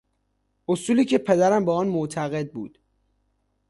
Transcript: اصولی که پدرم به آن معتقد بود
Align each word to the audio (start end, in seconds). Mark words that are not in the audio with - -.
اصولی 0.67 1.05
که 1.05 1.17
پدرم 1.17 1.65
به 1.65 1.71
آن 1.71 1.87
معتقد 1.87 2.51
بود 2.51 2.79